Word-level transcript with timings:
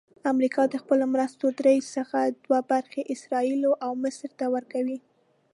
امریکا 0.33 0.63
د 0.69 0.75
خپلو 0.83 1.05
مرستو 1.13 1.45
درې 1.59 1.75
څخه 1.95 2.19
دوه 2.45 2.59
برخې 2.71 3.01
اسراییلو 3.15 3.71
او 3.85 3.91
مصر 4.03 4.29
ته 4.39 4.45
ورکوي. 4.55 4.97